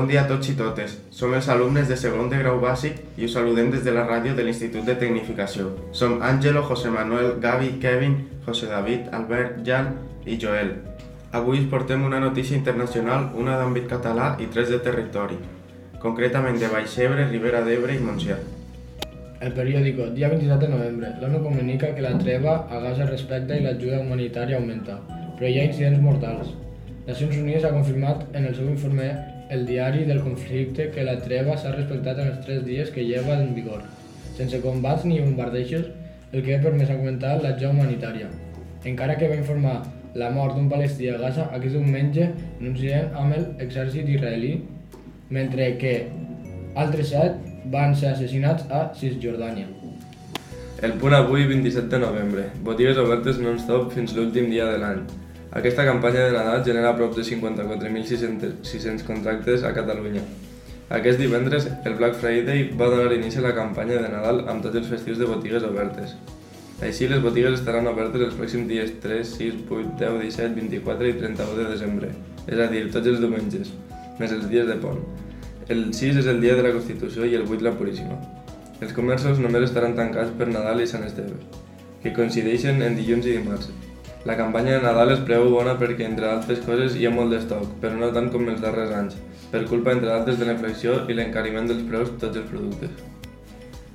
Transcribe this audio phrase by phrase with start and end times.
[0.00, 0.94] Bon dia a tots i totes.
[1.12, 4.32] Som els alumnes de segon de grau bàsic i us saludem des de la ràdio
[4.32, 5.66] de l'Institut de Tecnificació.
[5.92, 8.14] Som Àngelo, José Manuel, Gavi, Kevin,
[8.46, 9.90] José David, Albert, Jan
[10.24, 10.70] i Joel.
[11.36, 15.36] Avui us portem una notícia internacional, una d'àmbit català i tres de territori,
[16.00, 18.38] concretament de Baixebre, Ribera d'Ebre i Montsià.
[19.44, 23.66] El periòdico, dia 27 de novembre, l'ONU comunica que la treva a Gaza respecta i
[23.66, 24.96] l'ajuda humanitària augmenta,
[25.36, 26.56] però hi ha incidents mortals.
[27.04, 29.10] Nacions Unides ha confirmat en el seu informe
[29.50, 33.34] el diari del conflicte que la treva s'ha respectat en els tres dies que lleva
[33.36, 33.82] en vigor,
[34.36, 35.88] sense combats ni bombardejos,
[36.32, 38.28] el que ha permès augmentar l'ajuda humanitària.
[38.86, 39.80] Encara que va informar
[40.14, 44.54] la mort d'un palestí a Gaza aquest diumenge en un incident amb l'exèrcit israelí,
[45.30, 45.94] mentre que
[46.78, 47.42] altres set
[47.74, 49.66] van ser assassinats a Cisjordània.
[50.80, 52.46] El punt avui, 27 de novembre.
[52.64, 55.02] Botigues obertes non-stop fins l'últim dia de l'any.
[55.50, 60.22] Aquesta campanya de Nadal genera prop de 54.600 contractes a Catalunya.
[60.90, 64.78] Aquest divendres, el Black Friday va donar inici a la campanya de Nadal amb tots
[64.78, 66.14] els festius de botigues obertes.
[66.86, 71.18] Així, les botigues estaran obertes els pròxims dies 3, 6, 8, 10, 17, 24 i
[71.18, 72.12] 31 de desembre,
[72.46, 73.74] és a dir, tots els diumenges,
[74.22, 75.02] més els dies de pont.
[75.66, 78.22] El 6 és el dia de la Constitució i el 8 la Puríssima.
[78.78, 81.42] Els comerços només estaran tancats per Nadal i Sant Esteve,
[82.04, 83.74] que coincideixen en dilluns i dimarts,
[84.24, 87.78] la campanya de Nadal es preveu bona perquè, entre altres coses, hi ha molt d'estoc,
[87.80, 89.16] però no tant com els darrers anys,
[89.52, 92.92] per culpa, entre altres, de la inflació i l'encariment dels preus tots els productes.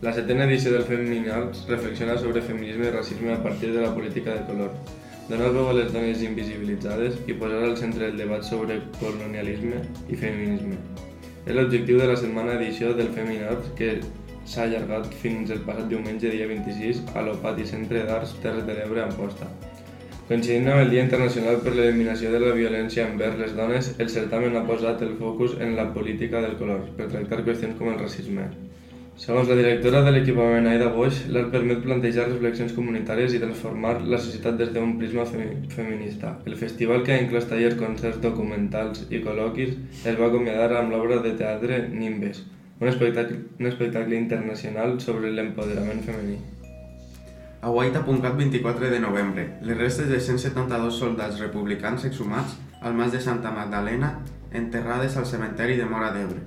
[0.02, 4.34] La setena edició del Feminals reflexiona sobre feminisme i racisme a partir de la política
[4.34, 4.74] de color,
[5.30, 10.20] donar veu a les dones invisibilitzades i posar al centre el debat sobre colonialisme i
[10.20, 10.78] feminisme.
[11.46, 13.96] És l'objectiu de la setmana edició del Feminals que
[14.46, 19.02] s'ha allargat fins el passat diumenge dia 26 a l'Opati Centre d'Arts Terres de l'Ebre
[19.02, 19.50] a Amposta.
[20.26, 24.56] Coincidint amb el Dia Internacional per l'Eliminació de la Violència envers les dones, el certamen
[24.58, 28.48] ha posat el focus en la política del color, per tractar qüestions com el racisme.
[29.22, 34.18] Segons la directora de l'equipament Aida Bosch, l'art permet plantejar reflexions comunitàries i transformar la
[34.24, 36.34] societat des d'un prisma feminista.
[36.50, 41.22] El festival, que ha inclòs tallers, concerts, documentals i col·loquis, es va acomiadar amb l'obra
[41.22, 42.42] de teatre Nimbes,
[42.82, 46.42] un espectacle, un espectacle internacional sobre l'empoderament femení.
[47.62, 49.58] Aguaita.cat 24 de novembre.
[49.62, 54.20] Les restes de 172 soldats republicans exhumats al mas de Santa Magdalena
[54.52, 56.44] enterrades al cementeri de Mora d'Ebre.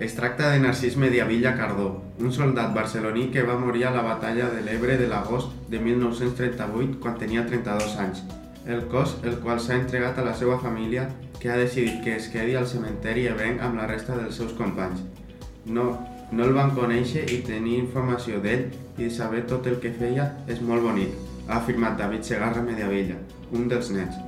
[0.00, 4.48] Es tracta de Narcís Mediavilla Cardó, un soldat barceloní que va morir a la batalla
[4.48, 8.22] de l'Ebre de l'agost de 1938 quan tenia 32 anys.
[8.66, 11.08] El cos, el qual s'ha entregat a la seva família,
[11.40, 15.04] que ha decidit que es quedi al cementeri ebrenc amb la resta dels seus companys.
[15.64, 15.86] No,
[16.32, 18.68] no el van conèixer i tenir informació d'ell
[19.02, 21.16] i saber tot el que feia és molt bonic,
[21.48, 23.18] ha afirmat David Segarra Mediavilla,
[23.52, 24.18] un dels nets.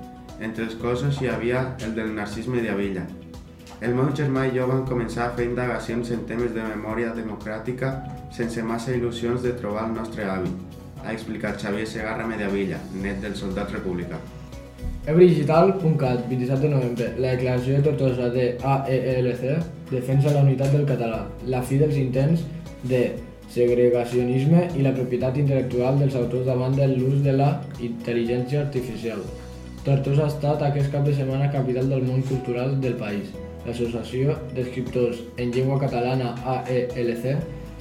[0.42, 3.06] Entre els cossos hi havia el del Narcís Mediavilla.
[3.82, 7.94] El meu germà i jo vam començar a fer indagacions en temes de memòria democràtica
[8.34, 10.50] sense massa il·lusions de trobar el nostre avi,
[11.02, 14.18] ha explicat Xavier Segarra Mediavilla, net del soldat republicà.
[15.04, 17.06] Ebridigital.cat, 27 de novembre.
[17.18, 19.40] La declaració de Tortosa de AELC
[19.90, 22.44] defensa la unitat del català, la fi dels intents
[22.86, 23.00] de
[23.50, 27.50] segregacionisme i la propietat intel·lectual dels autors davant de l'ús de la
[27.82, 29.26] intel·ligència artificial.
[29.82, 33.34] Tortosa ha estat aquest cap de setmana capital del món cultural del país.
[33.66, 37.32] L'Associació d'Escriptors en Llengua Catalana AELC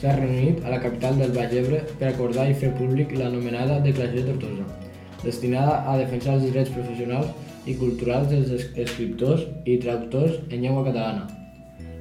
[0.01, 4.25] s'ha reunit a la capital del Baix Ebre per acordar i fer públic l'anomenada Declaració
[4.25, 4.89] de Tortosa
[5.23, 7.29] destinada a defensar els drets professionals
[7.65, 11.27] i culturals dels escriptors i traductors en llengua catalana.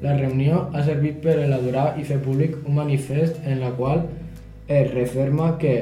[0.01, 4.07] La reunió ha servit per elaborar i fer públic un manifest en la qual
[4.69, 5.75] es referma que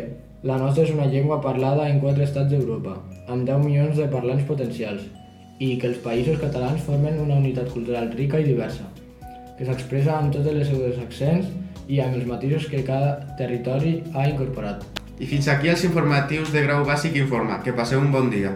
[0.42, 2.96] la nostra és una llengua parlada en quatre estats d'Europa,
[3.28, 5.06] amb 10 milions de parlants potencials,
[5.58, 8.86] i que els països catalans formen una unitat cultural rica i diversa,
[9.58, 11.50] que s'expressa amb tots els seus accents
[11.88, 14.97] i amb els matisos que cada territori ha incorporat.
[15.18, 17.62] I fins aquí els informatius de grau bàsic informa.
[17.64, 18.54] Que passeu un bon dia.